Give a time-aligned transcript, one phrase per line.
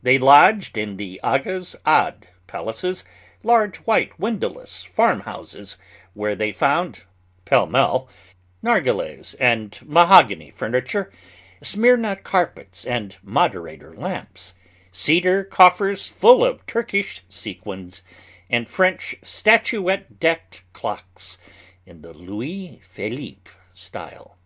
[0.00, 3.02] They lodged in the aghas' odd palaces,
[3.42, 5.76] large white windowless farmhouses,
[6.14, 7.02] where they found,
[7.46, 8.08] pell mell,
[8.62, 11.10] narghilehs and mahogany furniture,
[11.64, 14.54] Smyrna carpets and moderator lamps,
[14.92, 18.02] cedar coffers full of Turkish sequins,
[18.48, 21.38] and French statuette decked clocks
[21.86, 24.38] in the Louis Philippe style.